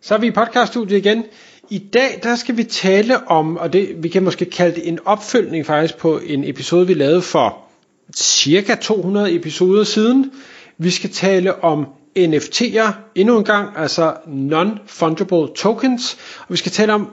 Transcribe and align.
Så 0.00 0.14
er 0.14 0.18
vi 0.18 0.26
i 0.26 0.30
podcaststudiet 0.30 0.98
igen. 0.98 1.24
I 1.70 1.78
dag 1.78 2.20
der 2.22 2.36
skal 2.36 2.56
vi 2.56 2.64
tale 2.64 3.28
om, 3.28 3.56
og 3.56 3.72
det 3.72 3.94
vi 4.02 4.08
kan 4.08 4.22
måske 4.22 4.44
kalde 4.44 4.74
det 4.74 4.88
en 4.88 4.98
opfølgning 5.04 5.66
faktisk 5.66 5.96
på 5.96 6.18
en 6.18 6.44
episode, 6.44 6.86
vi 6.86 6.94
lavede 6.94 7.22
for 7.22 7.58
cirka 8.16 8.74
200 8.74 9.34
episoder 9.34 9.84
siden. 9.84 10.32
Vi 10.78 10.90
skal 10.90 11.10
tale 11.10 11.64
om 11.64 11.86
NFT'er 12.18 12.92
endnu 13.14 13.38
en 13.38 13.44
gang, 13.44 13.68
altså 13.76 14.12
Non-Fungible 14.26 15.54
Tokens, 15.54 16.18
og 16.38 16.52
vi 16.52 16.56
skal 16.56 16.72
tale 16.72 16.92
om 16.92 17.08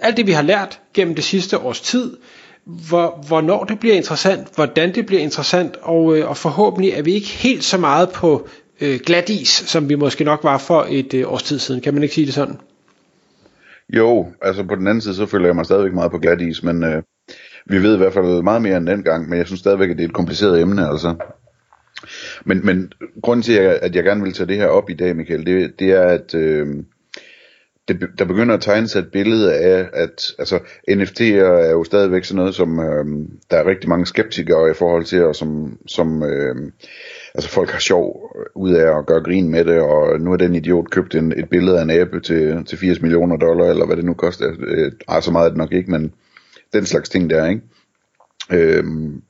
alt 0.00 0.16
det, 0.16 0.26
vi 0.26 0.32
har 0.32 0.42
lært 0.42 0.80
gennem 0.94 1.14
det 1.14 1.24
sidste 1.24 1.58
års 1.58 1.80
tid, 1.80 2.16
hvor, 2.64 3.24
hvornår 3.26 3.64
det 3.64 3.80
bliver 3.80 3.96
interessant, 3.96 4.54
hvordan 4.54 4.94
det 4.94 5.06
bliver 5.06 5.22
interessant, 5.22 5.76
og, 5.82 6.16
øh, 6.16 6.28
og 6.28 6.36
forhåbentlig 6.36 6.90
er 6.90 7.02
vi 7.02 7.12
ikke 7.12 7.28
helt 7.28 7.64
så 7.64 7.78
meget 7.78 8.10
på 8.10 8.48
øh, 8.80 9.00
glat 9.06 9.28
is, 9.28 9.48
som 9.48 9.88
vi 9.88 9.94
måske 9.94 10.24
nok 10.24 10.44
var 10.44 10.58
for 10.58 10.86
et 10.90 11.14
øh, 11.14 11.32
års 11.32 11.42
tid 11.42 11.58
siden. 11.58 11.80
Kan 11.80 11.94
man 11.94 12.02
ikke 12.02 12.14
sige 12.14 12.26
det 12.26 12.34
sådan? 12.34 12.56
Jo, 13.88 14.28
altså 14.42 14.62
på 14.62 14.74
den 14.74 14.86
anden 14.86 15.00
side, 15.00 15.14
så 15.14 15.26
føler 15.26 15.46
jeg 15.46 15.56
mig 15.56 15.64
stadigvæk 15.64 15.92
meget 15.92 16.10
på 16.10 16.18
glat 16.18 16.40
is, 16.40 16.62
men 16.62 16.84
øh, 16.84 17.02
vi 17.66 17.82
ved 17.82 17.94
i 17.94 17.98
hvert 17.98 18.12
fald 18.12 18.42
meget 18.42 18.62
mere 18.62 18.76
end 18.76 18.86
den 18.86 19.02
gang, 19.02 19.28
men 19.28 19.38
jeg 19.38 19.46
synes 19.46 19.60
stadigvæk, 19.60 19.90
at 19.90 19.96
det 19.96 20.04
er 20.04 20.08
et 20.08 20.14
kompliceret 20.14 20.60
emne, 20.60 20.88
altså. 20.88 21.14
Men, 22.44 22.66
men 22.66 22.92
grunden 23.22 23.42
til, 23.42 23.52
at 23.52 23.94
jeg 23.94 24.04
gerne 24.04 24.22
vil 24.22 24.32
tage 24.32 24.46
det 24.46 24.56
her 24.56 24.66
op 24.66 24.90
i 24.90 24.94
dag, 24.94 25.16
Michael, 25.16 25.46
det, 25.46 25.78
det 25.78 25.90
er, 25.90 26.02
at 26.02 26.34
øh, 26.34 26.66
det, 27.92 28.08
der 28.18 28.24
begynder 28.24 28.54
at 28.54 28.60
tegne 28.60 28.88
sig 28.88 28.98
et 28.98 29.10
billede 29.12 29.54
af, 29.54 29.88
at 29.92 30.34
altså, 30.38 30.58
NFT'er 30.90 31.44
er 31.44 31.70
jo 31.70 31.84
stadigvæk 31.84 32.24
sådan 32.24 32.36
noget, 32.36 32.54
som 32.54 32.80
øh, 32.80 33.28
der 33.50 33.56
er 33.56 33.66
rigtig 33.66 33.88
mange 33.88 34.06
skeptikere 34.06 34.70
i 34.70 34.74
forhold 34.74 35.04
til, 35.04 35.24
og 35.24 35.36
som, 35.36 35.78
som 35.86 36.22
øh, 36.22 36.56
altså 37.34 37.50
folk 37.50 37.70
har 37.70 37.78
sjov 37.78 38.32
øh, 38.38 38.46
ud 38.54 38.72
af 38.72 38.98
at 38.98 39.06
gøre 39.06 39.22
grin 39.22 39.48
med 39.48 39.64
det, 39.64 39.80
og 39.80 40.20
nu 40.20 40.30
har 40.30 40.36
den 40.36 40.54
idiot 40.54 40.90
købt 40.90 41.14
en, 41.14 41.32
et 41.32 41.48
billede 41.50 41.78
af 41.78 41.82
en 41.82 41.90
abe 41.90 42.20
til, 42.20 42.64
til 42.64 42.78
80 42.78 43.02
millioner 43.02 43.36
dollar, 43.36 43.64
eller 43.64 43.86
hvad 43.86 43.96
det 43.96 44.04
nu 44.04 44.14
koster. 44.14 44.52
Øh, 44.60 44.92
ej, 45.08 45.20
så 45.20 45.30
meget 45.32 45.44
er 45.44 45.48
det 45.48 45.58
nok 45.58 45.72
ikke, 45.72 45.90
men 45.90 46.12
den 46.72 46.86
slags 46.86 47.08
ting 47.08 47.30
der, 47.30 47.48
ikke? 47.48 47.62
Øh, 48.52 48.84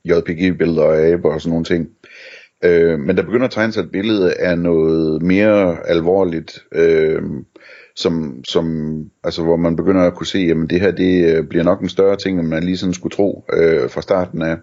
JPG-billeder 0.05 0.91
af 0.91 1.11
aber 1.11 1.33
og 1.33 1.41
sådan 1.41 1.49
nogle 1.49 1.65
ting. 1.65 1.89
Øh, 2.63 2.99
men 2.99 3.17
der 3.17 3.23
begynder 3.23 3.45
at 3.45 3.51
tegne 3.51 3.73
sig 3.73 3.81
et 3.81 3.91
billede 3.91 4.33
af 4.33 4.57
noget 4.57 5.21
mere 5.21 5.87
alvorligt, 5.87 6.63
øh, 6.71 7.21
som, 7.95 8.43
som, 8.43 9.05
altså 9.23 9.43
hvor 9.43 9.55
man 9.55 9.75
begynder 9.75 10.01
at 10.01 10.15
kunne 10.15 10.27
se, 10.27 10.39
jamen 10.39 10.69
det 10.69 10.81
her 10.81 10.91
det 10.91 11.35
øh, 11.35 11.47
bliver 11.47 11.63
nok 11.63 11.81
en 11.81 11.89
større 11.89 12.15
ting, 12.15 12.39
end 12.39 12.47
man 12.47 12.63
lige 12.63 12.77
sådan 12.77 12.93
skulle 12.93 13.15
tro 13.15 13.45
øh, 13.53 13.89
fra 13.89 14.01
starten 14.01 14.41
af. 14.41 14.57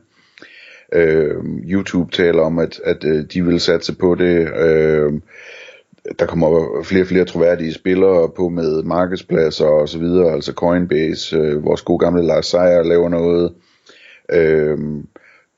Øh, 0.93 1.35
YouTube 1.45 2.13
taler 2.13 2.43
om, 2.43 2.59
at, 2.59 2.81
at 2.85 3.05
øh, 3.05 3.25
de 3.35 3.45
vil 3.45 3.61
satse 3.61 3.95
på 3.97 4.15
det. 4.15 4.59
Øh, 4.59 5.13
der 6.19 6.27
kommer 6.27 6.83
flere 6.85 7.03
og 7.03 7.07
flere 7.07 7.25
troværdige 7.25 7.73
spillere 7.73 8.31
på 8.37 8.49
med 8.49 8.83
markedspladser 8.83 9.67
og 9.67 9.89
så 9.89 9.99
videre, 9.99 10.33
altså 10.33 10.53
Coinbase, 10.53 11.37
øh, 11.37 11.65
vores 11.65 11.83
gode 11.83 11.99
gamle 11.99 12.27
Lars 12.27 12.47
Seier 12.47 12.83
laver 12.83 13.09
noget. 13.09 13.53
Øh, 14.33 14.79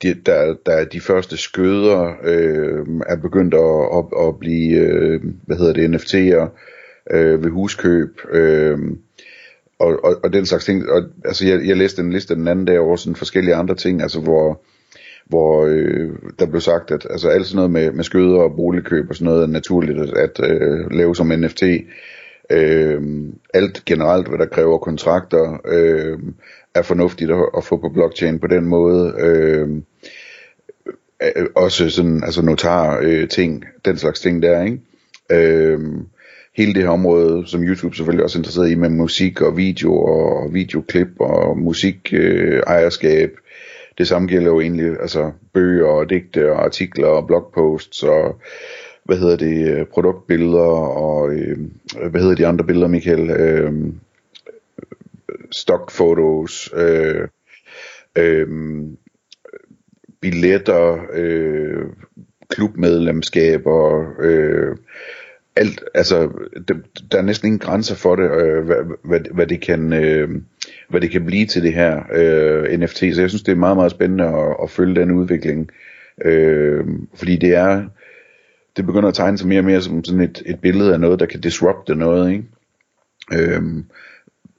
de, 0.03 0.15
der, 0.27 0.55
der 0.67 0.85
de 0.85 1.01
første 1.01 1.37
skøder 1.37 2.15
øh, 2.25 2.87
er 3.07 3.17
begyndt 3.17 3.55
at, 3.55 3.99
at, 3.99 4.27
at 4.29 4.39
blive, 4.39 4.79
øh, 4.79 5.21
hvad 5.47 5.57
hedder 5.57 5.73
det, 5.73 5.97
NFT'er 5.97 6.49
øh, 7.11 7.45
ved 7.45 7.51
huskøb. 7.51 8.21
Øh, 8.31 8.79
og, 9.79 10.05
og, 10.05 10.21
og 10.25 10.33
den 10.33 10.47
slags 10.47 10.65
ting. 10.65 10.91
Og, 10.91 11.03
altså, 11.25 11.47
jeg, 11.47 11.67
jeg 11.67 11.77
læste 11.77 12.03
en 12.03 12.13
liste 12.13 12.35
den 12.35 12.49
anden 12.49 12.65
dag 12.65 12.81
over 12.81 12.97
sådan 12.97 13.17
forskellige 13.17 13.55
andre 13.55 13.75
ting, 13.75 14.03
altså 14.03 14.21
hvor 14.21 14.61
hvor 15.31 15.67
øh, 15.67 16.11
der 16.39 16.47
blev 16.47 16.61
sagt, 16.61 16.91
at 16.91 17.07
altså, 17.11 17.29
alt 17.29 17.47
sådan 17.47 17.57
noget 17.57 17.71
med, 17.71 17.93
med 17.93 18.05
skøder 18.05 18.39
og 18.39 18.57
boligkøb 18.57 19.11
og 19.11 19.15
sådan 19.15 19.25
noget 19.25 19.43
er 19.43 19.47
naturligt 19.47 19.99
at, 20.01 20.17
at 20.17 20.51
øh, 20.51 20.91
lave 20.91 21.17
som 21.17 21.27
NFT. 21.27 21.63
Øh, 22.51 23.03
alt 23.55 23.83
generelt, 23.87 24.29
hvad 24.29 24.39
der 24.39 24.47
kræver 24.47 24.79
kontrakter, 24.79 25.61
øh, 25.65 26.19
er 26.75 26.83
fornuftigt 26.83 27.31
at, 27.31 27.49
at 27.57 27.65
få 27.65 27.77
på 27.77 27.89
blockchain 27.89 28.39
på 28.39 28.47
den 28.47 28.65
måde. 28.65 29.15
Øh, 29.19 29.69
øh 31.23 31.47
også 31.55 31.91
sådan, 31.91 32.23
altså 32.25 32.43
notar 32.43 33.01
øh, 33.03 33.29
ting, 33.29 33.65
den 33.85 33.97
slags 33.97 34.21
ting 34.21 34.43
der, 34.43 34.65
ikke? 34.65 34.81
Øh, 35.33 35.81
hele 36.57 36.75
det 36.75 36.83
her 36.83 36.91
område, 36.91 37.47
som 37.47 37.63
YouTube 37.63 37.97
selvfølgelig 37.97 38.25
også 38.25 38.39
er 38.39 38.41
interesseret 38.41 38.71
i, 38.71 38.75
med 38.75 38.91
musik 38.91 39.41
og 39.41 39.57
video 39.57 39.97
og 39.97 40.55
videoklip 40.55 41.09
og 41.21 41.59
musik 41.59 42.09
øh, 42.13 42.63
ejerskab, 42.67 43.31
det 43.99 44.09
samme 44.09 44.29
gælder 44.29 44.51
jo 44.51 44.61
egentlig 44.61 45.01
altså 45.01 45.33
bøger 45.53 45.87
og 45.87 46.11
digte 46.11 46.53
og 46.53 46.65
artikler 46.65 47.07
og 47.07 47.27
blogposts 47.27 48.03
og 48.03 48.41
hvad 49.05 49.17
hedder 49.19 49.37
det, 49.37 49.69
øh, 49.69 49.87
produktbilleder 49.87 50.71
og 50.97 51.33
øh, 51.33 51.59
hvad 52.11 52.21
hedder 52.21 52.35
de 52.35 52.47
andre 52.47 52.65
billeder, 52.65 52.89
Michael? 52.89 53.31
Øh, 53.31 53.73
stockfotos, 55.53 56.71
øh, 56.75 57.29
øh, 58.19 58.49
billetter, 60.21 61.07
øh, 61.13 61.87
klubmedlemskaber, 62.49 64.05
øh, 64.21 64.77
alt, 65.61 65.85
altså, 65.95 66.29
det, 66.69 66.77
der 67.13 67.19
er 67.19 67.23
næsten 67.23 67.47
ingen 67.47 67.59
grænser 67.59 67.95
for 67.95 68.17
det, 68.17 68.25
øh, 68.25 68.65
hvad, 68.65 68.77
hvad, 69.05 69.21
hvad, 69.35 69.47
det 69.47 69.61
kan, 69.61 69.93
øh, 69.93 70.29
hvad 70.89 71.01
det 71.01 71.11
kan 71.11 71.27
blive 71.27 71.47
til 71.47 71.63
det 71.63 71.75
her 71.75 72.03
øh, 72.13 72.79
NFT, 72.79 72.99
så 72.99 73.21
jeg 73.21 73.29
synes, 73.31 73.43
det 73.43 73.53
er 73.53 73.57
meget, 73.57 73.77
meget 73.77 73.91
spændende 73.91 74.25
at, 74.25 74.57
at 74.63 74.71
følge 74.71 75.01
den 75.01 75.11
udvikling, 75.11 75.71
øh, 76.25 76.85
fordi 77.15 77.37
det 77.37 77.55
er, 77.55 77.85
det 78.77 78.87
begynder 78.87 79.09
at 79.09 79.15
tegne 79.15 79.39
sig 79.39 79.49
mere 79.49 79.61
og 79.61 79.65
mere 79.65 79.83
som 79.83 80.05
sådan 80.05 80.21
et, 80.21 80.43
et 80.47 80.61
billede 80.61 80.93
af 80.93 81.01
noget, 81.01 81.21
der 81.21 81.27
kan 81.27 81.41
disrupte 81.41 81.95
noget, 81.95 82.33
ikke? 82.33 82.45
Øh, 83.33 83.63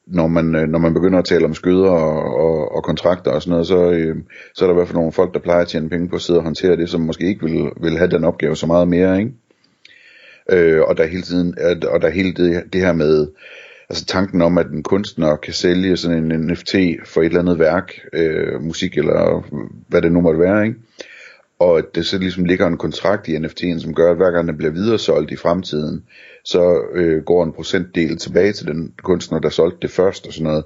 når 0.08 0.28
man, 0.28 0.56
øh, 0.56 0.68
når 0.68 0.80
man 0.80 0.94
begynder 0.94 1.20
at 1.20 1.26
tale 1.26 1.46
om 1.46 1.54
skyder 1.54 1.90
og, 1.90 2.36
og, 2.36 2.76
og 2.76 2.84
kontrakter 2.84 3.32
og 3.32 3.42
sådan 3.42 3.52
noget, 3.52 3.68
så, 3.68 3.92
øh, 3.92 4.16
så 4.54 4.66
er 4.66 4.68
der 4.68 4.74
i 4.74 4.78
hvert 4.78 4.88
fald 4.88 4.98
nogle 4.98 5.12
folk, 5.12 5.34
der 5.34 5.40
plejer 5.40 5.62
at 5.62 5.68
tjene 5.68 5.90
penge 5.90 6.10
på 6.10 6.16
at 6.16 6.22
sidde 6.22 6.40
og 6.40 6.44
håndtere 6.44 6.78
det, 6.78 6.90
som 6.90 7.02
måske 7.02 7.28
ikke 7.28 7.46
vil, 7.46 7.70
vil 7.82 7.98
have 7.98 8.10
den 8.10 8.24
opgave 8.24 8.56
så 8.56 8.68
meget 8.68 8.88
mere, 8.88 9.20
ikke? 9.20 9.32
Øh, 10.52 10.82
og 10.82 10.98
der 10.98 11.06
hele 11.06 11.24
tiden, 11.24 11.56
og 11.88 12.02
der 12.02 12.10
hele 12.10 12.34
det, 12.34 12.64
det 12.74 12.82
her 12.82 12.94
med, 12.94 13.28
altså 13.90 14.06
tanken 14.06 14.42
om, 14.42 14.58
at 14.58 14.68
en 14.68 14.84
kunstner 14.84 15.36
kan 15.36 15.54
sælge 15.54 15.98
sådan 15.98 16.32
en 16.32 16.48
NFT 16.48 16.76
for 17.06 17.22
et 17.22 17.26
eller 17.26 17.40
andet 17.40 17.60
værk, 17.60 17.94
øh, 18.14 18.62
musik 18.62 18.98
eller 18.98 19.48
hvad 19.88 20.02
det 20.02 20.12
nu 20.12 20.22
måtte 20.22 20.40
være, 20.40 20.66
ikke? 20.66 20.80
Og 21.60 21.78
at 21.78 21.86
det 21.96 22.06
så 22.06 22.18
ligesom 22.18 22.46
ligger 22.46 22.68
en 22.68 22.78
kontrakt 22.78 23.28
i 23.28 23.38
NFT'en, 23.38 23.80
som 23.80 23.94
gør, 23.94 24.12
at 24.12 24.18
hver 24.18 24.32
gang 24.32 24.48
den 24.48 24.58
bliver 24.58 24.72
videresolgt 24.72 25.32
i 25.32 25.36
fremtiden, 25.36 26.04
så 26.44 26.82
øh, 26.94 27.24
går 27.24 27.44
en 27.44 27.54
procentdel 27.54 28.18
tilbage 28.18 28.54
til 28.54 28.68
den 28.68 28.94
kunstner, 29.04 29.40
der 29.40 29.50
solgte 29.50 29.78
det 29.82 29.92
først 29.92 30.28
og 30.28 30.34
sådan 30.34 30.48
noget. 30.48 30.64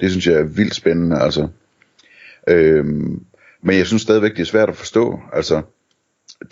Det 0.00 0.10
synes 0.10 0.26
jeg 0.26 0.34
er 0.34 0.42
vildt 0.42 0.74
spændende, 0.74 1.20
altså. 1.20 1.48
Øhm, 2.48 3.22
men 3.62 3.76
jeg 3.76 3.86
synes 3.86 4.02
stadigvæk, 4.02 4.30
det 4.30 4.40
er 4.40 4.44
svært 4.44 4.68
at 4.68 4.76
forstå, 4.76 5.20
altså 5.32 5.62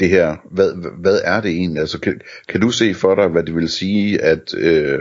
det 0.00 0.08
her, 0.08 0.36
hvad, 0.50 0.72
hvad 1.00 1.20
er 1.24 1.40
det 1.40 1.50
egentlig? 1.50 1.80
Altså, 1.80 1.98
kan, 2.00 2.20
kan 2.48 2.60
du 2.60 2.70
se 2.70 2.94
for 2.94 3.14
dig, 3.14 3.28
hvad 3.28 3.42
det 3.42 3.54
vil 3.54 3.68
sige 3.68 4.22
at, 4.22 4.54
øh, 4.54 4.98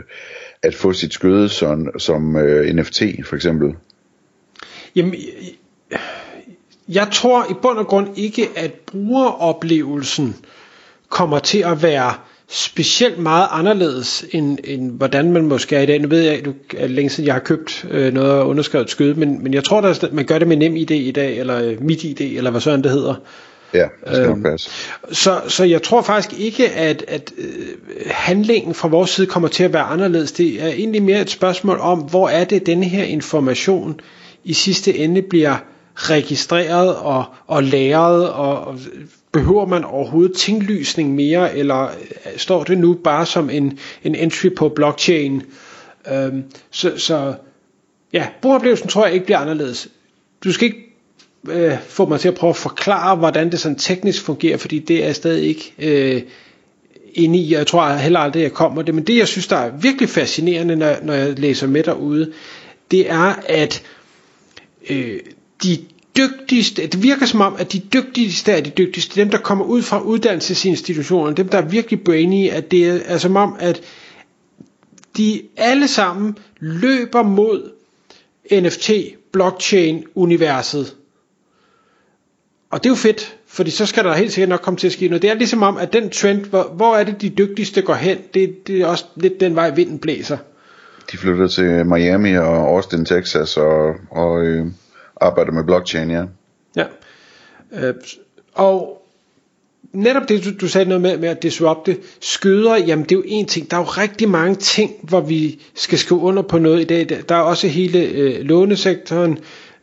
at 0.63 0.75
få 0.75 0.93
sit 0.93 1.13
skøde 1.13 1.49
som, 1.49 1.99
som 1.99 2.35
øh, 2.35 2.75
NFT 2.75 3.03
for 3.25 3.35
eksempel? 3.35 3.73
Jamen, 4.95 5.15
jeg 6.89 7.07
tror 7.13 7.45
i 7.51 7.53
bund 7.61 7.77
og 7.77 7.87
grund 7.87 8.07
ikke, 8.15 8.49
at 8.55 8.73
brugeroplevelsen 8.73 10.35
kommer 11.09 11.39
til 11.39 11.59
at 11.59 11.83
være 11.83 12.13
specielt 12.47 13.17
meget 13.17 13.47
anderledes, 13.51 14.25
end, 14.31 14.57
end 14.63 14.91
hvordan 14.91 15.31
man 15.31 15.45
måske 15.45 15.75
er 15.75 15.81
i 15.81 15.85
dag. 15.85 16.01
Nu 16.01 16.07
ved 16.07 16.21
jeg, 16.21 16.33
at 16.33 16.45
du 16.45 16.53
er 16.77 16.87
længe 16.87 17.09
siden 17.09 17.27
jeg 17.27 17.33
har 17.33 17.39
købt 17.39 17.85
øh, 17.91 18.13
noget 18.13 18.31
og 18.31 18.47
underskrevet 18.47 18.89
skøde, 18.89 19.13
men, 19.13 19.43
men 19.43 19.53
jeg 19.53 19.63
tror, 19.63 19.81
at 19.81 20.13
man 20.13 20.25
gør 20.25 20.39
det 20.39 20.47
med 20.47 20.57
nem 20.57 20.75
idé 20.75 20.93
i 20.93 21.11
dag, 21.11 21.39
eller 21.39 21.63
øh, 21.63 21.83
mit 21.83 22.03
ID, 22.03 22.21
eller 22.21 22.51
hvad 22.51 22.61
sådan 22.61 22.83
det 22.83 22.91
hedder. 22.91 23.15
Ja, 23.75 23.87
det 24.07 24.15
skal 24.15 24.29
øhm, 24.29 24.43
passe. 24.43 24.69
Så, 25.11 25.41
så 25.47 25.63
jeg 25.63 25.83
tror 25.83 26.01
faktisk 26.01 26.39
ikke, 26.39 26.69
at, 26.69 27.05
at 27.07 27.31
øh, 27.37 27.47
handlingen 28.05 28.73
fra 28.73 28.87
vores 28.87 29.09
side 29.09 29.27
kommer 29.27 29.49
til 29.49 29.63
at 29.63 29.73
være 29.73 29.83
anderledes. 29.83 30.31
Det 30.31 30.63
er 30.63 30.67
egentlig 30.67 31.03
mere 31.03 31.21
et 31.21 31.29
spørgsmål 31.29 31.79
om, 31.79 31.99
hvor 31.99 32.29
er 32.29 32.43
det, 32.43 32.65
denne 32.65 32.85
her 32.85 33.03
information 33.03 33.99
i 34.43 34.53
sidste 34.53 34.97
ende 34.97 35.21
bliver 35.21 35.55
registreret 35.95 36.95
og, 36.95 37.25
og 37.47 37.63
lagret, 37.63 38.29
og, 38.29 38.67
og 38.67 38.79
behøver 39.31 39.65
man 39.65 39.83
overhovedet 39.83 40.37
tinglysning 40.37 41.15
mere, 41.15 41.57
eller 41.57 41.83
øh, 41.83 42.37
står 42.37 42.63
det 42.63 42.77
nu 42.77 42.93
bare 42.93 43.25
som 43.25 43.49
en, 43.49 43.79
en 44.03 44.15
entry 44.15 44.49
på 44.55 44.69
blockchain? 44.69 45.43
Øhm, 46.11 46.43
så, 46.71 46.97
så 46.97 47.33
ja, 48.13 48.27
brugeroplevelsen 48.41 48.89
tror 48.89 49.05
jeg 49.05 49.13
ikke 49.13 49.25
bliver 49.25 49.39
anderledes. 49.39 49.87
Du 50.43 50.51
skal 50.51 50.65
ikke 50.65 50.84
øh, 51.49 51.77
få 51.87 52.05
mig 52.05 52.19
til 52.19 52.27
at 52.27 52.35
prøve 52.35 52.49
at 52.49 52.55
forklare, 52.55 53.15
hvordan 53.15 53.51
det 53.51 53.59
sådan 53.59 53.77
teknisk 53.77 54.21
fungerer, 54.23 54.57
fordi 54.57 54.79
det 54.79 55.01
er 55.01 55.05
jeg 55.05 55.15
stadig 55.15 55.43
ikke 55.47 55.73
øh, 55.79 56.21
inde 57.13 57.39
i, 57.39 57.53
og 57.53 57.59
jeg 57.59 57.67
tror 57.67 57.93
heller 57.93 58.19
aldrig, 58.19 58.41
jeg 58.41 58.53
kommer 58.53 58.81
det. 58.81 58.95
Men 58.95 59.03
det, 59.03 59.17
jeg 59.17 59.27
synes, 59.27 59.47
der 59.47 59.55
er 59.57 59.71
virkelig 59.77 60.09
fascinerende, 60.09 60.75
når, 60.75 60.95
når 61.03 61.13
jeg 61.13 61.39
læser 61.39 61.67
med 61.67 61.83
derude, 61.83 62.31
det 62.91 63.11
er, 63.11 63.35
at 63.47 63.83
øh, 64.89 65.19
de 65.63 65.77
dygtigste, 66.17 66.87
det 66.87 67.03
virker 67.03 67.25
som 67.25 67.41
om, 67.41 67.55
at 67.59 67.73
de 67.73 67.79
dygtigste 67.79 68.51
er 68.51 68.61
de 68.61 68.69
dygtigste, 68.69 69.21
dem 69.21 69.29
der 69.29 69.37
kommer 69.37 69.65
ud 69.65 69.81
fra 69.81 70.01
uddannelsesinstitutionerne, 70.01 71.35
dem 71.35 71.49
der 71.49 71.57
er 71.57 71.65
virkelig 71.65 72.01
brainy, 72.03 72.49
at 72.49 72.71
det 72.71 72.85
er, 72.89 72.99
er 73.05 73.17
som 73.17 73.35
om, 73.35 73.55
at 73.59 73.81
de 75.17 75.41
alle 75.57 75.87
sammen 75.87 76.37
løber 76.59 77.23
mod 77.23 77.71
NFT, 78.51 78.91
blockchain, 79.33 80.03
universet. 80.15 80.95
Og 82.75 82.83
det 82.83 82.89
er 82.89 82.91
jo 82.91 82.95
fedt, 82.95 83.37
fordi 83.47 83.71
så 83.71 83.85
skal 83.85 84.03
der 84.03 84.13
helt 84.13 84.33
sikkert 84.33 84.49
nok 84.49 84.61
komme 84.61 84.77
til 84.77 84.87
at 84.87 84.93
ske 84.93 85.07
noget. 85.07 85.21
Det 85.21 85.29
er 85.29 85.33
ligesom 85.33 85.63
om, 85.63 85.77
at 85.77 85.93
den 85.93 86.09
trend, 86.09 86.45
hvor, 86.45 86.63
hvor 86.63 86.95
er 86.95 87.03
det 87.03 87.21
de 87.21 87.29
dygtigste 87.29 87.81
går 87.81 87.93
hen, 87.93 88.17
det, 88.33 88.67
det 88.67 88.81
er 88.81 88.85
også 88.85 89.05
lidt 89.15 89.39
den 89.39 89.55
vej 89.55 89.69
vinden 89.69 89.99
blæser. 89.99 90.37
De 91.11 91.17
flytter 91.17 91.47
til 91.47 91.85
Miami 91.85 92.37
og 92.37 92.57
Austin, 92.57 93.05
Texas 93.05 93.57
og, 93.57 93.93
og 94.11 94.45
øh, 94.45 94.65
arbejder 95.21 95.51
med 95.51 95.63
blockchain, 95.63 96.11
ja. 96.11 96.23
Ja. 96.75 96.85
Øh, 97.73 97.93
og 98.53 99.05
netop 99.93 100.29
det, 100.29 100.45
du, 100.45 100.49
du 100.61 100.67
sagde 100.67 100.89
noget 100.89 101.01
med, 101.01 101.17
med 101.17 101.29
at 101.29 101.43
disrupte 101.43 101.97
skøder, 102.21 102.75
jamen 102.77 103.03
det 103.03 103.11
er 103.11 103.15
jo 103.15 103.23
en 103.25 103.45
ting. 103.45 103.71
Der 103.71 103.77
er 103.77 103.81
jo 103.81 103.87
rigtig 103.87 104.29
mange 104.29 104.55
ting, 104.55 104.91
hvor 105.03 105.21
vi 105.21 105.61
skal 105.75 105.97
skrive 105.97 106.21
under 106.21 106.43
på 106.43 106.57
noget 106.57 106.81
i 106.81 106.83
dag. 106.83 107.23
Der 107.29 107.35
er 107.35 107.41
også 107.41 107.67
hele 107.67 107.99
øh, 107.99 108.41
lånesektoren. 108.41 109.39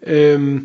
Øh, 0.07 0.61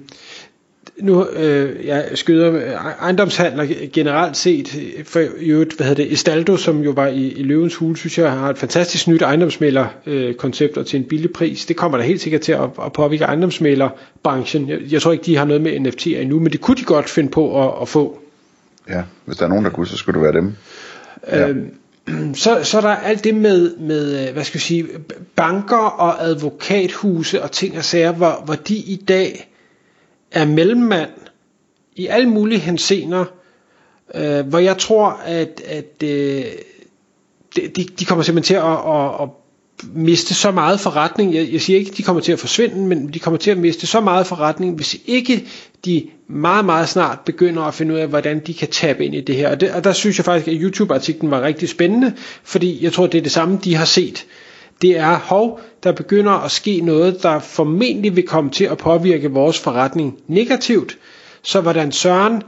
nu 0.99 1.27
øh, 1.29 1.85
ja, 1.85 2.15
skyder 2.15 2.77
ejendomshandler 3.01 3.65
generelt 3.93 4.37
set, 4.37 4.77
for 5.05 5.19
jo, 5.39 5.57
hvad 5.57 5.87
hedder 5.87 6.03
det, 6.03 6.13
Estaldo, 6.13 6.57
som 6.57 6.81
jo 6.83 6.91
var 6.91 7.07
i, 7.07 7.27
i 7.27 7.43
Løvens 7.43 7.75
Hule, 7.75 7.97
synes 7.97 8.17
jeg 8.17 8.31
har 8.31 8.49
et 8.49 8.57
fantastisk 8.57 9.07
nyt 9.07 9.21
ejendomsmæler-koncept 9.21 10.77
øh, 10.77 10.81
og 10.81 10.85
til 10.85 10.99
en 10.99 11.05
billig 11.05 11.33
pris. 11.33 11.65
Det 11.65 11.75
kommer 11.75 11.97
der 11.97 12.05
helt 12.05 12.21
sikkert 12.21 12.41
til 12.41 12.51
at, 12.51 12.69
at 12.85 12.93
påvirke 12.93 13.23
ejendomsmælerbranchen. 13.23 14.69
Jeg, 14.69 14.79
jeg 14.91 15.01
tror 15.01 15.11
ikke, 15.11 15.25
de 15.25 15.35
har 15.37 15.45
noget 15.45 15.61
med 15.61 15.87
NFT'er 15.87 16.17
endnu, 16.17 16.39
men 16.39 16.51
det 16.51 16.61
kunne 16.61 16.77
de 16.77 16.83
godt 16.83 17.09
finde 17.09 17.29
på 17.29 17.67
at, 17.67 17.81
at 17.81 17.87
få. 17.87 18.19
Ja, 18.89 19.01
hvis 19.25 19.37
der 19.37 19.45
er 19.45 19.49
nogen, 19.49 19.65
der 19.65 19.71
kunne, 19.71 19.87
så 19.87 19.97
skulle 19.97 20.19
det 20.19 20.23
være 20.23 20.41
dem. 20.41 20.55
Ja. 21.31 21.47
Øhm, 21.47 21.73
så, 22.43 22.63
så 22.63 22.77
er 22.77 22.81
der 22.81 22.89
alt 22.89 23.23
det 23.23 23.35
med, 23.35 23.77
med, 23.77 24.27
øh, 24.27 24.33
hvad 24.33 24.43
skal 24.43 24.57
jeg 24.57 24.61
sige, 24.61 24.87
banker 25.35 25.77
og 25.77 26.25
advokathuse 26.25 27.43
og 27.43 27.51
ting 27.51 27.77
og 27.77 27.83
sager, 27.83 28.11
hvor, 28.11 28.41
hvor 28.45 28.55
de 28.55 28.75
i 28.75 29.03
dag 29.07 29.46
er 30.37 30.45
mellemmand 30.45 31.09
i 31.95 32.07
alle 32.07 32.29
mulige 32.29 32.59
hensener, 32.59 33.25
øh, 34.15 34.47
hvor 34.47 34.59
jeg 34.59 34.77
tror, 34.77 35.21
at, 35.25 35.61
at 35.65 36.03
øh, 36.03 36.45
de, 37.55 37.83
de 37.99 38.05
kommer 38.05 38.23
simpelthen 38.23 38.47
til 38.47 38.53
at, 38.53 38.95
at, 38.95 39.21
at 39.21 39.29
miste 39.93 40.33
så 40.33 40.51
meget 40.51 40.79
forretning. 40.79 41.35
Jeg, 41.35 41.47
jeg 41.51 41.61
siger 41.61 41.79
ikke, 41.79 41.91
at 41.91 41.97
de 41.97 42.03
kommer 42.03 42.21
til 42.21 42.31
at 42.31 42.39
forsvinde, 42.39 42.75
men 42.75 43.13
de 43.13 43.19
kommer 43.19 43.37
til 43.37 43.51
at 43.51 43.57
miste 43.57 43.87
så 43.87 43.99
meget 43.99 44.27
forretning, 44.27 44.75
hvis 44.75 44.97
ikke 45.05 45.47
de 45.85 46.07
meget, 46.27 46.65
meget 46.65 46.89
snart 46.89 47.19
begynder 47.25 47.63
at 47.63 47.73
finde 47.73 47.93
ud 47.93 47.99
af, 47.99 48.07
hvordan 48.07 48.39
de 48.39 48.53
kan 48.53 48.67
tabe 48.67 49.05
ind 49.05 49.15
i 49.15 49.21
det 49.21 49.35
her. 49.35 49.49
Og, 49.49 49.61
det, 49.61 49.71
og 49.71 49.83
der 49.83 49.93
synes 49.93 50.17
jeg 50.17 50.25
faktisk, 50.25 50.47
at 50.47 50.61
YouTube-artiklen 50.61 51.31
var 51.31 51.41
rigtig 51.41 51.69
spændende, 51.69 52.13
fordi 52.43 52.83
jeg 52.83 52.93
tror, 52.93 53.07
det 53.07 53.17
er 53.17 53.21
det 53.21 53.31
samme, 53.31 53.59
de 53.63 53.75
har 53.75 53.85
set. 53.85 54.25
Det 54.81 54.97
er, 54.97 55.19
hov, 55.19 55.59
der 55.83 55.91
begynder 55.91 56.31
at 56.31 56.51
ske 56.51 56.81
noget, 56.81 57.23
der 57.23 57.39
formentlig 57.39 58.15
vil 58.15 58.27
komme 58.27 58.49
til 58.49 58.63
at 58.63 58.77
påvirke 58.77 59.31
vores 59.31 59.59
forretning 59.59 60.19
negativt. 60.27 60.97
Så 61.43 61.61
hvordan 61.61 61.91
søren 61.91 62.41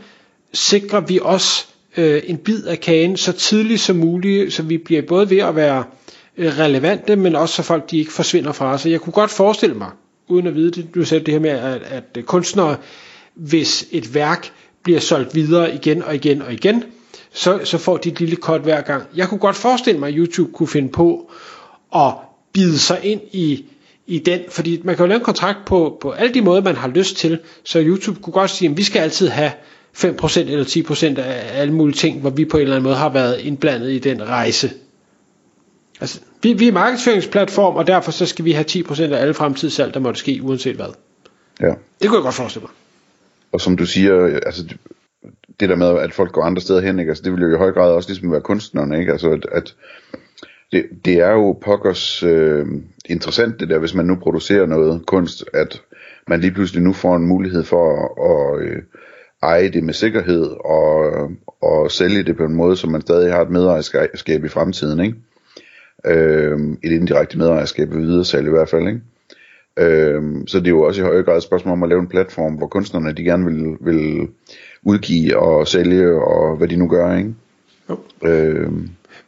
sikrer 0.54 1.00
vi 1.00 1.20
os 1.22 1.68
øh, 1.98 2.22
en 2.26 2.38
bid 2.38 2.64
af 2.66 2.80
kagen 2.80 3.18
så 3.18 3.32
tidligt 3.32 3.82
som 3.82 3.96
muligt, 3.96 4.54
så 4.54 4.64
vi 4.64 4.78
bliver 4.78 5.02
både 5.02 5.30
ved 5.30 5.38
at 5.38 5.56
være 5.56 5.84
øh, 6.38 6.58
relevante, 6.60 7.16
men 7.16 7.36
også 7.36 7.56
så 7.56 7.64
folk 7.64 7.92
de 7.92 7.98
ikke 7.98 8.14
forsvinder 8.14 8.52
fra 8.52 8.74
os. 8.74 8.82
Så 8.82 8.90
jeg 8.90 9.02
kunne 9.02 9.14
godt 9.14 9.32
forestille 9.32 9.76
mig, 9.76 9.90
uden 10.28 10.48
at 10.48 10.56
vide 10.56 10.72
det, 10.72 10.96
du 10.96 11.06
sagde 11.06 11.26
det 11.26 11.34
her 11.34 11.42
med, 11.42 11.50
at, 11.50 11.82
at 11.82 12.04
øh, 12.18 12.24
kunstnere, 12.24 12.78
hvis 13.36 13.88
et 13.92 14.14
værk 14.14 14.52
bliver 14.84 15.00
solgt 15.00 15.36
videre 15.36 15.76
igen 15.76 16.04
og 16.04 16.16
igen 16.16 16.42
og 16.42 16.54
igen, 16.54 16.84
så, 17.34 17.60
så 17.64 17.78
får 17.78 17.98
de 17.98 18.10
et 18.10 18.20
lille 18.20 18.36
kort 18.36 18.62
hver 18.62 18.82
gang. 18.82 19.04
Jeg 19.16 19.28
kunne 19.28 19.40
godt 19.40 19.56
forestille 19.56 20.00
mig, 20.00 20.08
at 20.10 20.16
YouTube 20.18 20.52
kunne 20.54 20.68
finde 20.68 20.90
på 20.90 21.32
at 21.96 22.14
bide 22.54 22.80
sig 22.80 23.00
ind 23.04 23.22
i, 23.32 23.66
i 24.08 24.20
den, 24.20 24.40
fordi 24.50 24.82
man 24.84 24.96
kan 24.96 25.06
jo 25.06 25.08
lave 25.10 25.20
en 25.20 25.26
kontrakt 25.26 25.58
på, 25.66 25.98
på 26.02 26.12
alle 26.12 26.34
de 26.34 26.42
måder, 26.42 26.62
man 26.62 26.76
har 26.76 26.88
lyst 26.88 27.18
til, 27.18 27.40
så 27.64 27.82
YouTube 27.82 28.22
kunne 28.22 28.34
godt 28.34 28.52
sige, 28.52 28.72
at 28.72 28.78
vi 28.78 28.84
skal 28.84 29.00
altid 29.00 29.28
have 29.28 29.52
5% 29.98 30.40
eller 30.40 30.66
10% 30.66 31.20
af 31.20 31.62
alle 31.62 31.74
mulige 31.74 31.96
ting, 31.96 32.22
hvor 32.22 32.30
vi 32.30 32.46
på 32.46 32.58
en 32.58 32.62
eller 32.62 32.76
anden 32.76 32.84
måde 32.84 32.96
har 32.96 33.10
været 33.10 33.40
indblandet 33.40 33.92
i 33.92 34.00
den 34.00 34.28
rejse. 34.28 34.72
Altså, 36.02 36.20
vi, 36.44 36.54
vi 36.54 36.68
er 36.68 36.72
markedsføringsplatform, 36.72 37.76
og 37.76 37.88
derfor 37.88 38.12
så 38.12 38.26
skal 38.26 38.46
vi 38.46 38.52
have 38.52 38.66
10% 38.70 39.02
af 39.02 39.22
alle 39.22 39.34
fremtidssalg, 39.34 39.94
der 39.94 40.00
måtte 40.00 40.20
ske, 40.20 40.40
uanset 40.44 40.76
hvad. 40.76 40.94
Ja. 41.62 41.74
Det 42.02 42.10
kunne 42.10 42.18
jeg 42.18 42.24
godt 42.24 42.36
forestille 42.36 42.64
mig. 42.64 42.72
Og 43.52 43.62
som 43.62 43.78
du 43.78 43.86
siger, 43.86 44.40
altså 44.46 44.64
det 45.60 45.70
der 45.70 45.76
med, 45.76 46.00
at 46.00 46.14
folk 46.14 46.32
går 46.32 46.44
andre 46.44 46.62
steder 46.62 46.82
hen, 46.82 47.00
ikke? 47.00 47.10
Altså, 47.10 47.24
det 47.24 47.32
vil 47.32 47.42
jo 47.42 47.56
i 47.56 47.58
høj 47.58 47.72
grad 47.72 47.92
også 47.92 48.10
ligesom 48.10 48.32
være 48.32 48.42
kunstnerne, 48.42 49.00
ikke? 49.00 49.12
Altså, 49.12 49.30
at, 49.30 49.46
at 49.52 49.76
det, 50.72 50.86
det 51.06 51.14
er 51.14 51.32
jo 51.32 51.58
pokkers 51.62 52.24
øh, 52.24 52.68
interessant 53.06 53.60
det 53.60 53.70
der, 53.70 53.80
hvis 53.80 53.94
man 53.94 54.06
nu 54.06 54.16
producerer 54.16 54.66
noget 54.66 55.06
kunst, 55.06 55.46
at 55.54 55.82
man 56.28 56.40
lige 56.40 56.52
pludselig 56.52 56.84
nu 56.84 56.94
får 56.94 57.16
en 57.16 57.28
mulighed 57.28 57.64
for 57.64 57.96
at, 57.96 58.62
at 58.62 58.68
øh, 58.68 58.82
eje 59.44 59.70
det 59.70 59.84
med 59.84 59.94
sikkerhed 59.94 60.46
og, 60.66 61.32
og 61.62 61.92
sælge 61.92 62.24
det 62.24 62.38
på 62.38 62.44
en 62.44 62.56
måde, 62.56 62.78
som 62.78 62.92
man 62.92 63.02
stadig 63.02 63.34
har 63.34 63.42
et 63.42 63.50
medejerskab 63.50 64.46
i 64.46 64.48
fremtiden, 64.48 65.00
ikke? 65.00 65.16
Øh, 66.06 66.60
et 66.84 66.92
indirekte 66.92 67.38
medejerskab 67.38 67.94
ved 67.94 68.06
videresalg 68.06 68.48
i 68.48 68.50
hvert 68.50 68.70
fald, 68.70 68.88
ikke? 68.88 69.02
Øh, 69.78 70.24
så 70.48 70.60
det 70.60 70.68
er 70.68 70.72
jo 70.72 70.82
også 70.82 71.02
i 71.02 71.06
høj 71.06 71.24
grad 71.24 71.38
et 71.38 71.44
spørgsmål 71.44 71.72
om 71.72 71.84
at 71.84 71.90
lave 71.90 72.02
en 72.02 72.08
platform, 72.08 72.54
hvor 72.54 72.68
kunstnerne 72.68 73.14
de 73.14 73.24
gerne 73.24 73.46
vil, 73.46 73.78
vil 73.82 74.28
udgive 74.84 75.38
og 75.38 75.68
sælge 75.68 76.12
og 76.12 76.58
hvad 76.58 76.68
de 76.68 76.76
nu 76.76 76.88
gør, 76.88 77.18
ikke? 77.18 77.34
Jo. 77.90 78.00
Øh, 78.24 78.72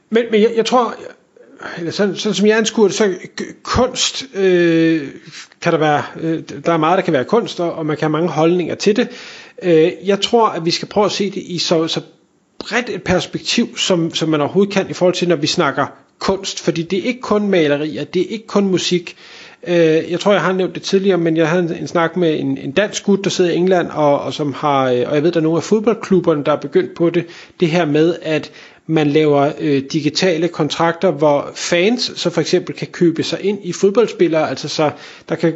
men, 0.09 0.23
men 0.31 0.41
jeg, 0.41 0.49
jeg 0.55 0.65
tror, 0.65 0.93
eller 1.77 1.91
sådan, 1.91 2.15
sådan 2.15 2.33
som 2.33 2.47
jeg 2.47 2.57
anskuer 2.57 2.87
det, 2.87 2.97
så 2.97 3.13
kunst 3.63 4.25
øh, 4.35 5.07
kan 5.61 5.71
der 5.71 5.77
være, 5.79 6.03
øh, 6.21 6.43
der 6.65 6.73
er 6.73 6.77
meget, 6.77 6.97
der 6.97 7.03
kan 7.03 7.13
være 7.13 7.23
kunst, 7.23 7.59
og, 7.59 7.73
og 7.73 7.85
man 7.85 7.97
kan 7.97 8.03
have 8.03 8.11
mange 8.11 8.29
holdninger 8.29 8.75
til 8.75 8.95
det. 8.95 9.07
Øh, 9.63 9.91
jeg 10.05 10.21
tror, 10.21 10.47
at 10.47 10.65
vi 10.65 10.71
skal 10.71 10.87
prøve 10.87 11.05
at 11.05 11.11
se 11.11 11.29
det 11.29 11.43
i 11.45 11.57
så, 11.57 11.87
så 11.87 12.01
bredt 12.59 12.89
et 12.89 13.03
perspektiv, 13.03 13.77
som, 13.77 14.13
som 14.13 14.29
man 14.29 14.41
overhovedet 14.41 14.73
kan 14.73 14.89
i 14.89 14.93
forhold 14.93 15.15
til, 15.15 15.27
når 15.27 15.35
vi 15.35 15.47
snakker 15.47 15.85
kunst, 16.19 16.59
fordi 16.59 16.81
det 16.81 16.99
er 16.99 17.03
ikke 17.03 17.21
kun 17.21 17.47
malerier, 17.47 18.03
det 18.03 18.21
er 18.21 18.25
ikke 18.29 18.47
kun 18.47 18.67
musik. 18.67 19.15
Øh, 19.67 20.11
jeg 20.11 20.19
tror, 20.19 20.31
jeg 20.31 20.41
har 20.41 20.51
nævnt 20.53 20.75
det 20.75 20.83
tidligere, 20.83 21.17
men 21.17 21.37
jeg 21.37 21.49
havde 21.49 21.63
en, 21.63 21.75
en 21.75 21.87
snak 21.87 22.17
med 22.17 22.39
en, 22.39 22.57
en 22.57 22.71
dansk 22.71 23.03
gut, 23.03 23.23
der 23.23 23.29
sidder 23.29 23.51
i 23.51 23.55
England, 23.55 23.89
og, 23.89 24.19
og 24.21 24.33
som 24.33 24.53
har, 24.53 24.89
øh, 24.89 25.03
og 25.07 25.15
jeg 25.15 25.23
ved, 25.23 25.31
der 25.31 25.39
er 25.39 25.43
nogle 25.43 25.57
af 25.57 25.63
fodboldklubberne, 25.63 26.43
der 26.43 26.51
er 26.51 26.55
begyndt 26.59 26.95
på 26.95 27.09
det, 27.09 27.25
det 27.59 27.67
her 27.69 27.85
med, 27.85 28.15
at 28.21 28.51
man 28.87 29.07
laver 29.07 29.51
øh, 29.59 29.83
digitale 29.91 30.47
kontrakter, 30.47 31.11
hvor 31.11 31.51
fans 31.55 32.11
så 32.15 32.29
for 32.29 32.41
eksempel 32.41 32.75
kan 32.75 32.87
købe 32.87 33.23
sig 33.23 33.41
ind 33.41 33.59
i 33.63 33.73
fodboldspillere, 33.73 34.49
altså 34.49 34.67
så 34.67 34.91
der 35.29 35.35
kan 35.35 35.53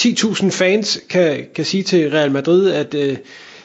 10.000 0.00 0.48
fans 0.50 1.00
kan, 1.08 1.46
kan 1.54 1.64
sige 1.64 1.82
til 1.82 2.10
Real 2.10 2.30
Madrid, 2.32 2.70
at 2.70 2.94
øh, 2.94 3.16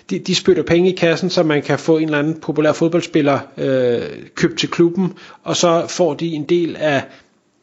de, 0.10 0.20
de 0.20 0.36
spytter 0.36 0.64
penge 0.64 0.92
i 0.94 0.96
kassen, 0.96 1.30
så 1.30 1.44
man 1.44 1.62
kan 1.62 1.80
få 1.80 1.98
en 1.98 2.04
eller 2.06 2.20
anden 2.20 2.40
populær 2.40 2.72
fodboldspiller 2.74 3.40
øh, 3.58 4.02
købt 4.36 4.60
til 4.60 4.70
klubben, 4.70 5.14
og 5.44 5.56
så 5.58 5.86
får 5.90 6.14
de 6.14 6.28
en 6.28 6.44
del 6.44 6.76
af, 6.76 7.04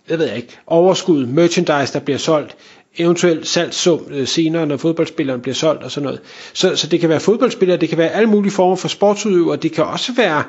jeg 0.08 0.18
ved 0.18 0.32
ikke, 0.36 0.58
overskud, 0.66 1.26
merchandise, 1.26 1.92
der 1.92 1.98
bliver 2.00 2.18
solgt, 2.18 2.56
eventuelt 2.98 3.46
salgssum 3.46 4.06
øh, 4.10 4.26
senere, 4.26 4.66
når 4.66 4.76
fodboldspilleren 4.76 5.40
bliver 5.40 5.54
solgt 5.54 5.82
og 5.82 5.90
sådan 5.90 6.04
noget. 6.04 6.20
Så, 6.52 6.76
så 6.76 6.86
det 6.86 7.00
kan 7.00 7.08
være 7.08 7.20
fodboldspillere, 7.20 7.76
det 7.78 7.88
kan 7.88 7.98
være 7.98 8.10
alle 8.10 8.28
mulige 8.28 8.52
former 8.52 8.76
for 8.76 8.88
sportsudøvere, 8.88 9.56
det 9.56 9.72
kan 9.72 9.84
også 9.84 10.12
være 10.12 10.44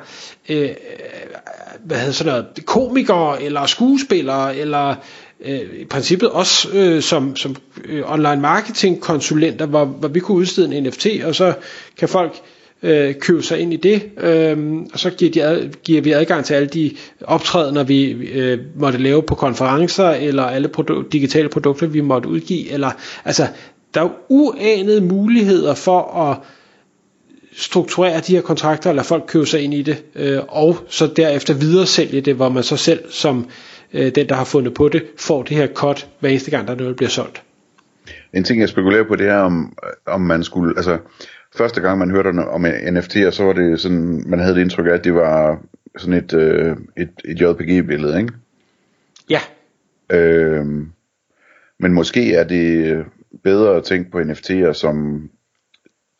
øh, 0.48 0.70
hvad 1.84 1.98
hedder 1.98 2.12
sådan 2.12 2.32
noget, 2.32 2.66
komikere 2.66 3.42
eller 3.42 3.66
skuespillere 3.66 4.56
eller 4.56 4.94
øh, 5.44 5.60
i 5.80 5.84
princippet 5.84 6.30
også 6.30 6.68
øh, 6.72 7.02
som, 7.02 7.36
som 7.36 7.56
øh, 7.84 8.12
online 8.12 8.40
marketing 8.40 9.00
konsulenter, 9.00 9.66
hvor, 9.66 9.84
hvor 9.84 10.08
vi 10.08 10.20
kunne 10.20 10.38
udstede 10.38 10.76
en 10.76 10.82
NFT, 10.82 11.06
og 11.24 11.34
så 11.34 11.54
kan 11.98 12.08
folk 12.08 12.42
øh, 12.84 13.14
købe 13.14 13.42
sig 13.42 13.58
ind 13.58 13.72
i 13.72 13.76
det, 13.76 14.02
øh, 14.20 14.76
og 14.92 14.98
så 14.98 15.10
giver, 15.10 15.30
de 15.30 15.44
ad, 15.44 15.68
giver 15.82 16.02
vi 16.02 16.12
adgang 16.12 16.44
til 16.44 16.54
alle 16.54 16.68
de 16.68 16.96
optrædener, 17.20 17.84
vi 17.84 18.10
øh, 18.10 18.58
måtte 18.76 18.98
lave 18.98 19.22
på 19.22 19.34
konferencer, 19.34 20.10
eller 20.10 20.42
alle 20.42 20.68
produ- 20.78 21.08
digitale 21.12 21.48
produkter, 21.48 21.86
vi 21.86 22.00
måtte 22.00 22.28
udgive, 22.28 22.70
eller 22.70 22.90
altså, 23.24 23.46
der 23.94 24.00
er 24.00 24.04
jo 24.04 24.12
uanede 24.28 25.00
muligheder 25.00 25.74
for 25.74 26.30
at 26.30 26.38
strukturere 27.56 28.20
de 28.20 28.34
her 28.34 28.42
kontrakter, 28.42 28.90
eller 28.90 29.02
folk 29.02 29.24
købe 29.26 29.46
sig 29.46 29.62
ind 29.62 29.74
i 29.74 29.82
det, 29.82 30.04
øh, 30.14 30.38
og 30.48 30.76
så 30.88 31.06
derefter 31.06 31.54
videre 31.54 31.86
sælge 31.86 32.20
det, 32.20 32.34
hvor 32.34 32.48
man 32.48 32.62
så 32.62 32.76
selv 32.76 33.04
som 33.10 33.46
øh, 33.92 34.14
den, 34.14 34.28
der 34.28 34.34
har 34.34 34.44
fundet 34.44 34.74
på 34.74 34.88
det, 34.88 35.02
får 35.18 35.42
det 35.42 35.56
her 35.56 35.66
cut 35.66 36.08
hver 36.20 36.30
eneste 36.30 36.50
gang, 36.50 36.68
der 36.68 36.74
noget 36.74 36.96
bliver 36.96 37.10
solgt. 37.10 37.42
en 38.34 38.44
ting, 38.44 38.60
jeg 38.60 38.68
spekulerer 38.68 39.04
på, 39.08 39.16
det 39.16 39.28
er, 39.28 39.36
om, 39.36 39.76
om 40.06 40.20
man 40.20 40.44
skulle, 40.44 40.74
altså, 40.76 40.98
første 41.56 41.80
gang 41.80 41.98
man 41.98 42.10
hørte 42.10 42.28
om 42.28 42.64
NFT'er, 42.64 43.30
så 43.30 43.44
var 43.44 43.52
det 43.52 43.80
sådan, 43.80 44.24
man 44.26 44.38
havde 44.38 44.54
det 44.54 44.60
indtryk 44.60 44.86
af, 44.86 44.90
at 44.90 45.04
det 45.04 45.14
var 45.14 45.62
sådan 45.96 46.24
et, 46.24 46.34
øh, 46.34 46.76
et, 46.96 47.10
et 47.24 47.40
JPG-billede, 47.40 48.20
ikke? 48.20 48.32
Ja. 49.30 49.40
Øh, 50.12 50.66
men 51.78 51.92
måske 51.92 52.34
er 52.34 52.44
det 52.44 53.04
bedre 53.44 53.76
at 53.76 53.84
tænke 53.84 54.10
på 54.10 54.20
NFT'er 54.20 54.72
som 54.72 55.28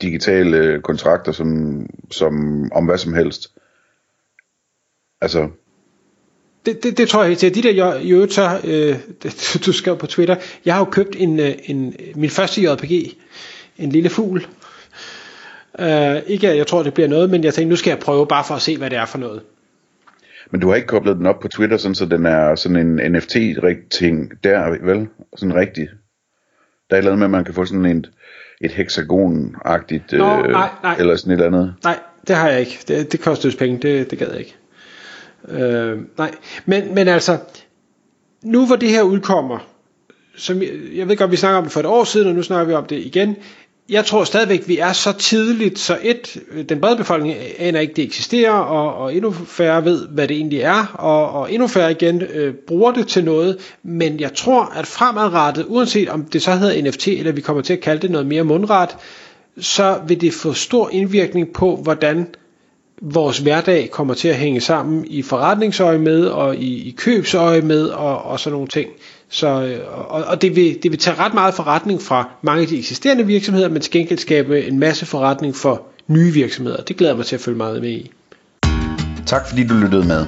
digitale 0.03 0.81
kontrakter, 0.83 1.33
som, 1.33 1.87
som 2.11 2.65
om 2.73 2.85
hvad 2.85 2.99
som 2.99 3.15
helst. 3.15 3.53
Altså, 5.21 5.49
det, 6.67 6.83
det, 6.83 6.99
det 6.99 7.09
tror 7.09 7.23
jeg 7.23 7.29
helt 7.29 7.41
til. 7.41 7.55
De 7.55 7.63
der 7.63 7.99
i 7.99 8.11
øvrigt 8.11 8.33
så, 8.33 8.61
øh, 8.65 8.97
du 9.67 9.73
skrev 9.73 9.99
på 9.99 10.07
Twitter, 10.07 10.37
jeg 10.65 10.75
har 10.75 10.81
jo 10.81 10.91
købt 10.91 11.17
en, 11.17 11.41
øh, 11.41 11.53
en, 11.65 11.97
min 12.15 12.31
første 12.31 12.63
JPG, 12.63 13.17
en 13.79 13.91
lille 13.91 14.11
fugl. 14.11 14.47
Uh, 15.79 16.31
ikke 16.31 16.49
at 16.49 16.57
jeg 16.57 16.67
tror, 16.67 16.83
det 16.83 16.95
bliver 16.95 17.09
noget, 17.09 17.31
men 17.31 17.45
jeg 17.45 17.55
tænkte, 17.55 17.71
nu 17.71 17.77
skal 17.77 17.91
jeg 17.91 17.99
prøve 17.99 18.27
bare 18.27 18.45
for 18.45 18.55
at 18.55 18.63
se, 18.63 18.79
hvad 18.79 18.91
det 18.91 18.99
er 18.99 19.07
for 19.07 19.19
noget. 19.19 19.43
Men 20.51 20.61
du 20.61 20.69
har 20.69 20.75
ikke 20.75 20.89
koblet 20.89 21.17
den 21.17 21.27
op 21.27 21.41
på 21.41 21.49
Twitter, 21.49 21.77
sådan, 21.77 21.95
så 21.95 22.07
den 22.07 22.27
er 22.27 22.55
sådan 22.55 23.01
en 23.01 23.13
NFT-ting 23.13 24.45
der, 24.45 24.85
vel? 24.87 25.09
Sådan 25.37 25.55
rigtig. 25.55 25.89
Der 26.91 26.97
er 26.97 26.99
et 26.99 26.99
eller 26.99 27.13
andet 27.13 27.19
med, 27.19 27.27
at 27.27 27.31
man 27.31 27.45
kan 27.45 27.55
få 27.55 27.65
sådan 27.65 27.87
en, 27.87 28.07
et 28.61 28.71
hexagon-agtigt, 28.71 30.19
Nå, 30.19 30.43
øh, 30.43 30.51
nej, 30.51 30.69
nej. 30.83 30.97
eller 30.99 31.17
sådan 31.17 31.33
et 31.33 31.45
eller 31.45 31.59
andet. 31.59 31.75
Nej, 31.85 31.99
det 32.29 32.37
har 32.37 32.49
jeg 32.49 32.61
ikke. 32.61 32.79
Det, 32.89 33.13
det 33.13 33.21
koster 33.21 33.51
penge, 33.59 33.79
det, 33.79 34.11
det 34.11 34.19
gad 34.19 34.31
jeg 34.31 34.39
ikke. 34.39 34.57
Øh, 35.49 35.99
nej, 36.19 36.31
men, 36.67 36.95
men 36.95 37.09
altså, 37.09 37.39
nu 38.43 38.67
hvor 38.67 38.77
det 38.77 38.89
her 38.89 39.03
udkommer, 39.03 39.59
som 40.37 40.63
jeg, 40.63 40.71
jeg 40.95 41.09
ved 41.09 41.17
godt, 41.17 41.31
vi 41.31 41.37
snakker 41.37 41.59
om 41.59 41.65
det 41.65 41.73
for 41.73 41.81
et 41.81 41.87
år 41.87 42.05
siden, 42.05 42.29
og 42.29 42.35
nu 42.35 42.43
snakker 42.43 42.67
vi 42.67 42.75
om 42.75 42.87
det 42.87 42.97
igen, 42.97 43.37
jeg 43.89 44.05
tror 44.05 44.25
stadigvæk, 44.25 44.69
vi 44.69 44.79
er 44.79 44.93
så 44.93 45.13
tidligt, 45.13 45.79
så 45.79 45.99
et, 46.03 46.43
den 46.69 46.81
brede 46.81 46.97
befolkning 46.97 47.37
aner 47.59 47.81
ikke, 47.81 47.95
det 47.95 48.05
eksisterer, 48.05 48.53
og, 48.53 48.95
og 48.95 49.15
endnu 49.15 49.33
færre 49.33 49.85
ved, 49.85 50.09
hvad 50.09 50.29
det 50.29 50.37
egentlig 50.37 50.61
er, 50.61 50.87
og, 50.95 51.31
og 51.31 51.53
endnu 51.53 51.69
færre 51.69 51.91
igen 51.91 52.23
øh, 52.23 52.55
bruger 52.55 52.93
det 52.93 53.09
til 53.09 53.25
noget, 53.25 53.75
men 53.83 54.21
jeg 54.21 54.35
tror, 54.35 54.65
at 54.65 54.87
fremadrettet, 54.87 55.65
uanset 55.69 56.09
om 56.09 56.25
det 56.25 56.43
så 56.43 56.53
hedder 56.57 56.83
NFT, 56.83 57.09
eller 57.09 57.33
vi 57.33 57.41
kommer 57.41 57.63
til 57.63 57.73
at 57.73 57.81
kalde 57.81 58.03
det 58.03 58.11
noget 58.11 58.27
mere 58.27 58.45
mundret, 58.45 58.97
så 59.61 60.01
vil 60.07 60.21
det 60.21 60.35
få 60.35 60.53
stor 60.53 60.89
indvirkning 60.93 61.53
på, 61.53 61.77
hvordan 61.77 62.27
vores 63.13 63.39
hverdag 63.39 63.91
kommer 63.91 64.15
til 64.15 64.29
at 64.29 64.37
hænge 64.37 64.61
sammen 64.61 65.05
i 65.07 65.23
forretningsøje 65.23 65.99
med, 65.99 66.27
og 66.27 66.57
i, 66.57 66.89
i 66.89 66.91
købsøje 66.91 67.61
med, 67.61 67.87
og, 67.87 68.23
og 68.23 68.41
sådan 68.41 68.53
nogle 68.53 68.69
ting. 68.69 68.91
Så, 69.29 69.47
øh, 69.47 69.79
og, 70.09 70.25
og 70.25 70.43
det, 70.43 70.57
vil, 70.57 70.79
det 70.83 70.91
vil 70.91 70.99
tage 70.99 71.17
ret 71.17 71.35
meget 71.35 71.55
forretning 71.55 72.03
fra 72.03 72.29
mange 72.43 72.63
af 72.63 72.69
de 72.69 72.79
eksisterende 72.79 73.27
virksomheder, 73.27 73.69
men 73.69 73.83
til 73.83 73.93
gengæld 73.93 74.19
skabe 74.19 74.67
en 74.67 74.79
masse 74.79 75.07
forretning 75.07 75.57
for 75.57 75.83
nye 76.07 76.33
virksomheder. 76.33 76.83
Det 76.83 76.97
glæder 76.97 77.13
jeg 77.13 77.17
mig 77.17 77.27
til 77.27 77.37
at 77.37 77.41
følge 77.41 77.59
meget 77.59 77.81
med 77.81 77.91
i. 77.91 78.11
Tak 79.27 79.49
fordi 79.49 79.67
du 79.67 79.75
lyttede 79.75 80.07
med. 80.07 80.27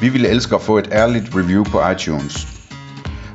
Vi 0.00 0.08
ville 0.08 0.28
elske 0.28 0.54
at 0.54 0.62
få 0.62 0.78
et 0.78 0.88
ærligt 0.92 1.24
review 1.34 1.64
på 1.64 1.80
iTunes. 1.90 2.46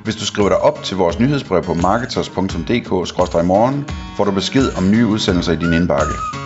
Hvis 0.03 0.15
du 0.15 0.25
skriver 0.25 0.49
dig 0.49 0.57
op 0.57 0.83
til 0.83 0.97
vores 0.97 1.19
nyhedsbrev 1.19 1.63
på 1.63 1.73
marketers.dk-morgen, 1.73 3.85
får 4.17 4.23
du 4.23 4.31
besked 4.31 4.69
om 4.77 4.91
nye 4.91 5.05
udsendelser 5.05 5.51
i 5.51 5.55
din 5.55 5.73
indbakke. 5.73 6.42